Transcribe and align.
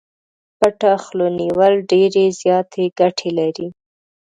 پټه 0.57 0.93
خوله 1.03 1.27
نيول 1.39 1.73
ډېرې 1.91 2.25
زياتې 2.39 2.83
ګټې 2.99 3.29
لري. 3.39 3.67